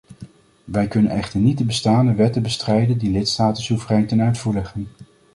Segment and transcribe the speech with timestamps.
[0.63, 4.87] Wij kunnen echter niet de bestaande wetten bestrijden die lidstaten soeverein ten uitvoer leggen.